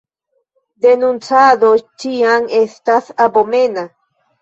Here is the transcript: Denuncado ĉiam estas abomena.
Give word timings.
Denuncado 0.85 1.71
ĉiam 2.05 2.51
estas 2.65 3.15
abomena. 3.31 3.89